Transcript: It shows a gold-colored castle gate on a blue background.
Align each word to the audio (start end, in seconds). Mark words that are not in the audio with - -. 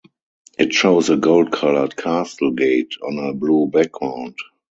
It 0.57 0.73
shows 0.73 1.11
a 1.11 1.15
gold-colored 1.15 1.95
castle 1.95 2.49
gate 2.53 2.93
on 3.03 3.19
a 3.23 3.35
blue 3.35 3.67
background. 3.67 4.35